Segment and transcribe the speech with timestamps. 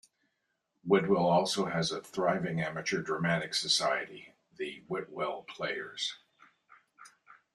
[0.83, 6.17] Whitwell also has a thriving amateur dramatics society- The Whitwell Players.